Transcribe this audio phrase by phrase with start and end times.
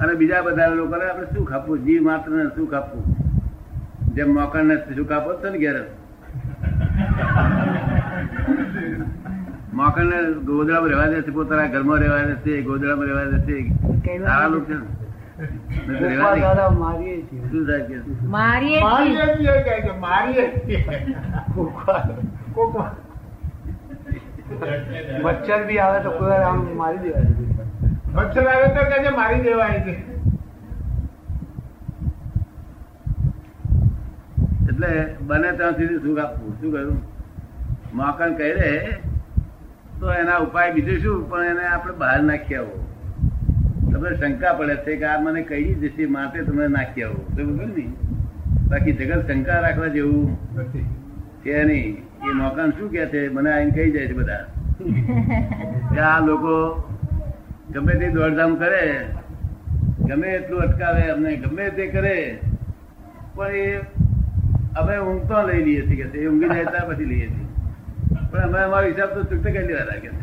[0.00, 3.04] અને બીજા બધા લોકોને આપણે સુખ આપવું જીવ માત્ર ને સુખ આપવું
[4.14, 5.76] જેમ મોકણ ને સુખ આપો છો ને ઘેર
[9.72, 13.56] મોકણ ને ગોદડામાં રહેવા દેશે પોતાના ઘરમાં રહેવા દેશે ગોદડામાં રહેવા દેશે
[14.22, 14.80] સારા લોકો
[25.20, 27.69] મચ્છર બી આવે તો કોઈ આમ મારી દેવાય
[28.14, 29.94] મચ્છર આવે તો કે મારી દેવાય છે.
[34.70, 34.90] એટલે
[35.28, 36.52] બને ત્યાં સુધી સુખ આપવું.
[36.60, 36.98] શું કહ્યું?
[38.00, 38.74] મોકણ કહી રહે
[40.00, 41.16] તો એના ઉપાય બીજું શું?
[41.30, 42.76] પણ એને આપણે બહાર નાખી આવો.
[43.92, 47.20] તમને શંકા પડે છે કે આ મને કહી જશે માટે તમે નાખી આવો.
[47.34, 47.84] બરોબર ને
[48.70, 50.28] બાકી જગત શંકા રાખવા જેવું
[51.44, 51.90] છે નહીં.
[52.28, 53.20] એ મોકાન શું કે છે?
[53.28, 54.44] મને આઈને કહી જાય છે બધા.
[55.94, 56.54] કે આ લોકો
[57.74, 58.84] ગમે તે દોડધામ કરે,
[60.08, 62.16] ગમે એટલું અટકાવે, અમને ગમે તે કરે,
[63.34, 63.66] પણ એ
[64.80, 67.46] અમે ઊંઘ તો લઈ લઈએ છીએ કે ઊંઘી જાય ત્યાર પછી લઈએ છીએ.
[68.30, 70.20] પણ અમે અમારો હિસાબ તો ચૂકતે કરી લેવા લાગે છે.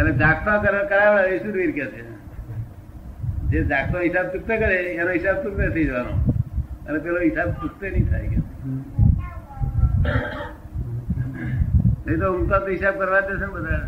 [0.00, 0.56] અને જાગતા
[0.92, 2.02] કરાવે એ શું વીર કે છે?
[3.50, 6.14] જે જાગતો હિસાબ ચૂકતે કરે, એનો હિસાબ ચૂકતે થઈ જવાનો.
[6.88, 8.38] અને પેલો હિસાબ ચૂકતે નહીં થાય કે.
[12.06, 13.82] નહીં તો ઊંઘતા તો હિસાબ કરવા દેશે બધા.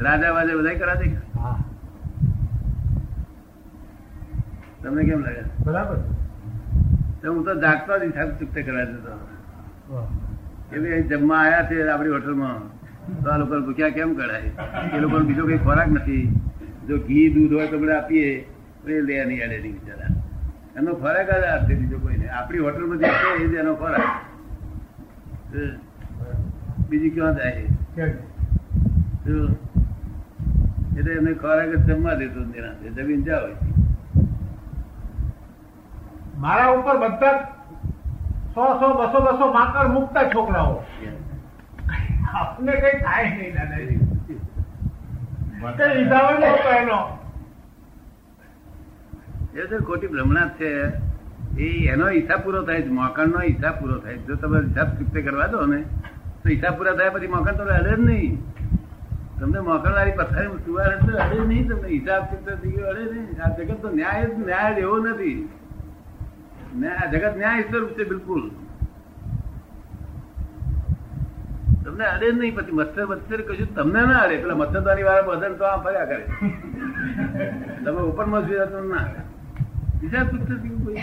[0.00, 1.16] રાજા વાજે બધા કરા દે
[4.82, 5.42] તમને કેમ લાગે?
[5.64, 5.96] બરાબર.
[7.22, 9.10] તો હું તો જાગતો જ હિસાબ ચૂકતે દેતો.
[9.90, 10.06] વાહ.
[10.70, 12.58] ભાઈ જમવા આવ્યા છે આપણી હોટલમાં.
[13.24, 14.50] તો આ લોકો ભૂખ્યા કેમ કરાય?
[14.96, 16.40] એ લોકોને બીજો કઈ ખોરાક નથી.
[16.88, 18.40] જો ઘી દૂધ હોય તો બધા આપીએ.
[18.84, 20.12] તો એ લે નહીં અડે નહીં બિચારા.
[20.76, 22.28] એનો ખોરાક જ આપશે બીજો કોઈને.
[22.28, 24.08] આપણી હોટલમાં જે છે એ જ એનો ખોરાક.
[26.90, 27.66] બીજી ક્યાં જાય?
[30.98, 32.88] એટલે એમને ખોરાક જમવા દેતો નિરાંતે.
[32.96, 33.48] જમીન જાઓ
[36.38, 37.38] મારા ઉપર બધા
[38.54, 40.74] સો સો બસો બસો માકડ મુકતા છોકરાઓ.
[42.34, 43.98] આપને કઈ થાય નહીં દાદાજી.
[45.76, 47.00] કઈ હિસાબ નહોતો એનો.
[49.54, 50.70] એ તો ખોટી ભ્રમણા છે.
[51.58, 54.16] એ એનો હિસાબ પૂરો થાય છે મોકણનો હિસાબ પૂરો થાય.
[54.16, 55.80] જો તમે હિસાબ ચૂકતે કરવા દો ને
[56.42, 58.53] તો હિસાબ પૂરા થાય પછી મોકણ તો રહે જ નહીં.
[59.44, 63.42] તમને મોકણ પથારી સુવાર અડે નહીં તમને હિસાબ ચૂકતે થઈ ગયો અડે નહીં.
[63.44, 65.48] આ જગત તો ન્યાય ન્યાય એવો નથી.
[67.02, 68.50] આ જગત ન્યાય સ્વરૂપ છે બિલકુલ.
[71.84, 74.36] તમને અડે નહીં, પછી મચ્છર મચ્છર કશું તમને ના અડે.
[74.36, 76.24] પેલા મચ્છરદારી વાળા બધા તો આમ ફર્યા કરે.
[77.84, 79.04] તમે ઉપરમાં જોયા તો ના.
[80.56, 80.96] ગયું કોઈ.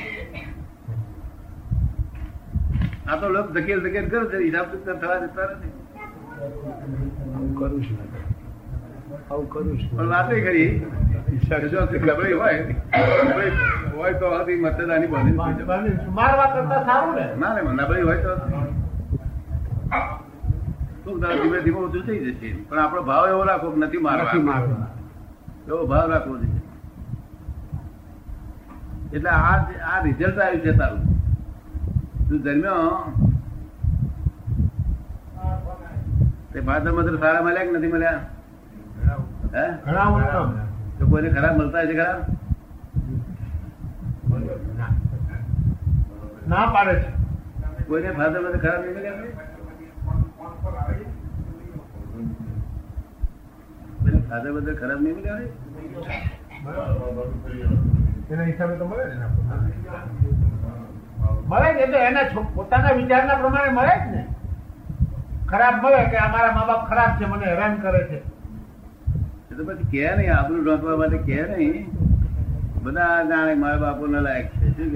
[3.11, 4.43] આ તો લોક ધકેલ ધકેલ કરે છે.
[4.43, 4.65] હિસાબ
[4.99, 5.71] થવા દેતા નથી.
[7.59, 8.30] કરું છું.
[9.31, 9.91] આવું કરું છું.
[9.97, 10.69] પણ વાત કરી.
[11.71, 12.59] જો ગભરાઈ હોય.
[13.95, 15.35] હોય તો હતી મતદાની બની
[16.17, 17.25] મારવા કરતા સારું ને?
[17.41, 18.33] ના રે નબળી હોય તો.
[21.21, 22.49] ધીમે ધીમે ઓછું થઈ જશે.
[22.69, 24.59] પણ આપણો ભાવ એવો રાખવો નથી મારવા
[25.67, 26.61] એવો ભાવ રાખવો જોઈએ.
[29.15, 29.55] એટલે આ
[29.91, 31.03] આ રિઝલ્ટ આવ્યું છે તારું.
[32.27, 32.91] તું જન્મ્યો?
[36.53, 38.21] તે ભાદર મધર સારા મળ્યા કે નથી મળ્યા?
[39.51, 42.19] તો કોઈને ખરાબ મળતા છે ખરાબ?
[46.47, 46.65] ના.
[46.67, 47.09] પાડે છે.
[47.87, 49.19] કોઈને ફાધર મધર ખરાબ નહીં મળ્યા
[54.29, 55.39] ફાધર મધર ખરાબ નહીં મળ્યા
[58.29, 59.15] એના હિસાબે તો મળે ને
[61.47, 62.25] મળે એ તો એના
[62.55, 64.21] પોતાના વિચારના પ્રમાણે મળે જ ને.
[65.47, 68.19] ખરાબ મળે કે અમારા મા બાપ ખરાબ છે મને હેરાન કરે છે.
[69.61, 71.89] તો પછી કે નહીં, આપણું ઢોંકવા માટે કે નહીં.
[72.83, 74.69] બધા જાણે મારા બાપુ ના લાયક છે?
[74.69, 74.91] શું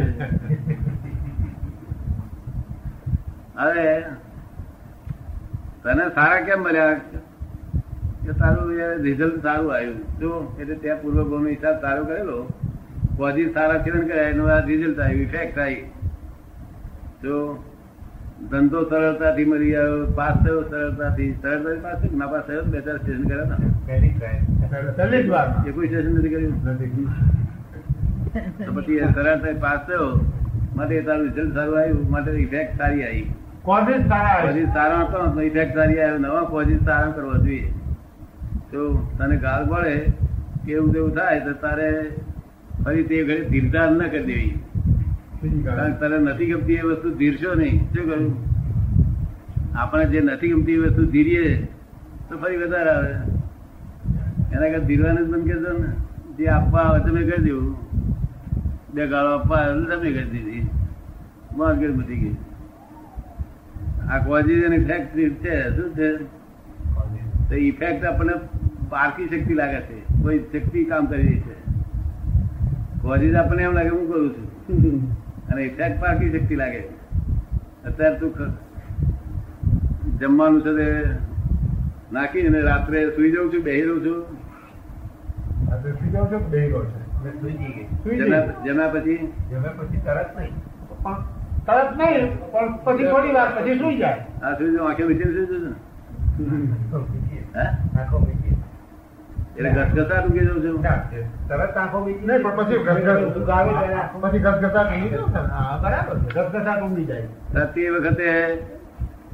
[5.84, 6.94] તને સારા કેમ મળ્યા?
[8.24, 8.72] કે તારું
[9.04, 10.20] રિઝલ્ટ સારું આવ્યું.
[10.20, 12.38] જો, એટલે ત્યાં પૂર્વ નો હિસાબ સારો કરેલો.
[13.18, 15.92] પોઝિટિવ સારા ચિરણ કર્યા, એનું રિઝલ્ટ આવ્યું ઇફેક્ટ આવી.
[17.24, 17.36] જો
[18.36, 21.30] ધંધો સરળતાથી મરી ગયો પાસ થયો સરળતાથી.
[21.44, 23.58] સરળતાથી પાસ થયો ના પાસ થયો બે ચાર સ્ટેશન કર્યા ના
[25.76, 26.56] કોઈ સ્ટેશન નથી કર્યું?
[28.76, 30.10] પછી સરળતાથી પાસ થયો.
[30.76, 33.26] માટે તારું રિઝલ્ટ સારું આવ્યું માટે ઇફેક્ટ સારી આવી.
[33.64, 36.20] કોઝિસ સારા આવે સારા હતો ઇફેક્ટ સારી આવ્યો.
[36.28, 37.70] નવા પોઝિટિવ સારા કરવા જોઈએ.
[38.72, 38.80] તો
[39.18, 39.96] તને ગાળ પડે
[40.66, 41.90] કે એવું તેવું થાય તો તારે
[42.84, 44.52] ફરી તે ઘડી ધીરધાર ન કરી દેવી.
[46.00, 47.86] તારે નથી ગમતી એ વસ્તુ ધીરશો નહીં.
[47.86, 48.36] શું કહ્યું
[49.78, 51.66] આપણે જે નથી ગમતી એ વસ્તુ ધીરીએ
[52.30, 53.12] તો ફરી વધારે આવે.
[54.54, 55.88] એના કરતા ધીરવાનું જ બંધ કરજો ને.
[56.38, 57.78] જે આપવા આવે તમે કરી દેવું
[58.94, 60.68] બે ગાળો આપવા આવે તમે કરી દીધી.
[61.58, 62.36] મોંઘી બધી ગઈ.
[64.10, 65.76] આ કોઝિસ અને ઇફેક્ટ છે.
[65.76, 66.18] શું છે?
[67.50, 68.34] તો ઇફેક્ટ આપણને
[68.90, 70.22] પારકી શક્તિ લાગે છે.
[70.22, 71.56] કોઈ શક્તિ કામ કરી રહી છે.
[73.02, 75.16] કોઝિસ આપણને એમ લાગે હું કરું છું?
[75.56, 76.82] અને ઇફેક્ટ પાકી શક્તિ લાગે
[77.88, 78.32] અત્યારે તું
[80.20, 80.88] જમવાનું છે તે
[82.12, 84.20] નાખી અને રાત્રે સુઈ જાઉં છું બેહી રહું છું.
[85.72, 86.98] આ તો સુઈ જાઓ છો કે બેહી રહો છો?
[88.04, 89.20] સુઈ જમ્યા પછી?
[89.50, 90.54] જમ્યા પછી તરત નહીં.
[91.04, 91.20] પણ
[91.68, 94.20] તરત નહીં પણ પછી થોડી વાર પછી સુઈ જાય.
[94.44, 95.72] આ સુઈ જાઉં આંખે મીઠી સુઈ જઉં ને.
[97.58, 97.66] હે?
[98.00, 98.45] આંખો મીચી.
[99.58, 100.84] એટલે ગસગસા ઊંઘી જાઉં છું?
[101.48, 102.78] તરત આંખો બીજી નહીં પણ પછી
[104.22, 105.40] પછી ગસગસા ઊંઘી જાઓ ને.
[105.40, 106.16] હા, બરાબર.
[106.16, 107.28] ગસગસા ઊંઘી જાય.
[107.66, 108.28] તે વખતે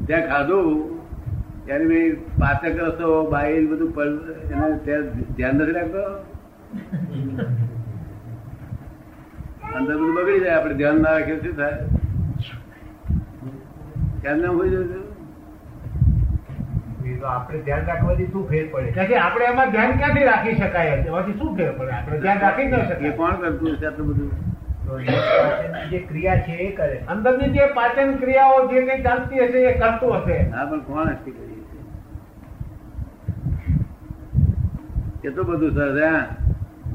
[0.07, 0.67] ત્યાં ખાધું
[1.65, 5.01] ત્યારે મેં પાચક રસો બાઈલ બધું પડ- એને ત્યાં
[5.35, 6.03] ધ્યાન નથી રાખતો.
[9.75, 11.77] અંદર બધું બગડી જાય આપણે ધ્યાન ના રાખીએ શું થાય?
[14.21, 15.10] ધ્યાન ના હોય જવું
[17.01, 18.91] આપણે ધ્યાન રાખવાથી શું ફેર પડે?
[18.91, 20.95] કારણ કે આપણે એમાં ધ્યાન ક્યાંથી રાખી શકાય?
[20.95, 21.91] એમાંથી શું ફેર પડે?
[21.91, 24.31] આપણે ધ્યાન રાખી ન શકીએ કોણ કરતું હશે આટલું બધું?
[25.91, 27.03] જે ક્રિયા છે એ કરે.
[27.07, 30.37] અંદરની જે પાચન ક્રિયાઓ જે કઈ ચાલતી હશે એ કરતું હશે.
[30.51, 31.49] હા પણ કોણ કરી
[35.21, 36.21] કેટલું બધું સર હા?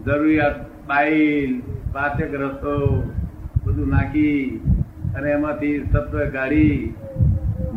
[0.07, 0.57] જરૂરિયાત
[0.89, 1.53] બાઈલ
[1.93, 3.05] પાચક રસો
[3.65, 4.61] બધું નાખી
[5.17, 6.95] અને એમાંથી તત્વ કાઢી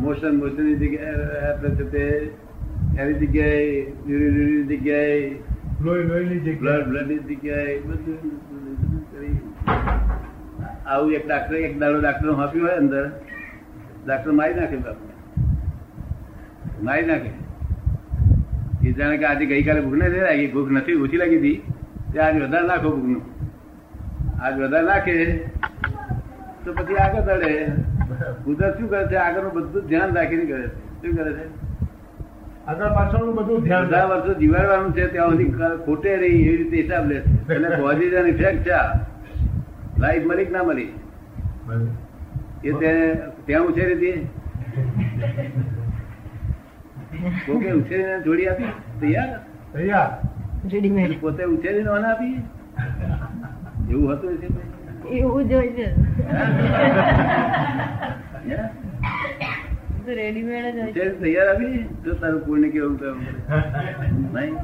[0.00, 2.04] મોશન મોશનની જગ્યાએ આપણે છે તે
[2.96, 3.64] એની જગ્યાએ
[4.06, 5.24] યુરિનની જગ્યાએ
[5.80, 8.38] લોહી લોહીની જગ્યાએ બ્લડની જગ્યાએ બધું
[9.10, 9.36] કરી
[10.86, 13.04] આવું એક ડાક્ટર એક દાડો ડાક્ટર આપ્યું હોય અંદર
[14.04, 15.12] ડાક્ટર મારી નાખે બાપને
[16.82, 17.30] મારી નાખે
[18.82, 21.58] એ જાણે કે આજે ગઈકાલે ભૂખ નથી લાગી ભૂખ નથી ઓછી લાગી હતી
[22.12, 23.22] તે આજ વધારે નાખો ભૂખનું
[24.40, 25.14] આજ વધારે નાખે
[26.64, 27.66] તો પછી આગળ દડે.
[28.44, 29.14] કુદરત શું કરે છે?
[29.14, 31.02] આગળનું બધું ધ્યાન રાખીને કરે છે.
[31.02, 31.46] શું કરે છે?
[32.66, 35.52] આગળ પાછળનું બધું ધ્યાન બધા વર્ષો જીવાડવાનું છે ત્યાં સુધી
[35.84, 37.52] ખોટે રહી એવી રીતે હિસાબ લે છે.
[37.54, 38.80] એટલે કોઝિસ અને ઇફેક્ટ છે.
[39.98, 40.92] લાઈફ મળી કે ના મળી?
[42.64, 42.72] એ
[43.46, 44.28] ત્યાં ઉછેરી હતી?
[47.46, 48.72] કોકે ઉછેરીને જોડી આપી?
[49.00, 49.38] તૈયાર?
[49.72, 50.10] તૈયાર.
[51.20, 52.42] પોતે ઉછેરીને આપી?
[53.90, 54.79] એવું હતું છે ભાઈ?
[55.12, 55.86] એવું જ હોય છે.
[58.46, 58.58] હે?
[60.04, 63.08] તો રેડીમેડ જ તૈયાર આપી તારું કોઈને કેવું તો
[64.34, 64.54] નહીં?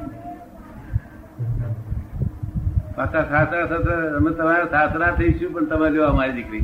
[2.95, 6.63] પાછા સાસરા સાસરા અમે તમારા સાસરા થઈશું પણ તમે જો અમારી દીકરી.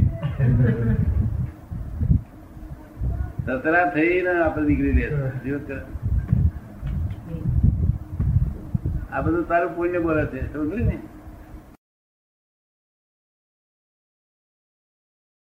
[3.45, 5.05] સસરા થઈને આપણે દીકરી લે
[9.11, 10.95] આ બધું તારું પુણ્ય બોલે છે સમજ ને?